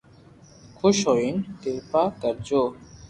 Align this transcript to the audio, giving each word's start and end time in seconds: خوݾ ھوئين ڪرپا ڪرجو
خوݾ 0.77 0.97
ھوئين 1.07 1.35
ڪرپا 1.61 2.01
ڪرجو 2.21 2.61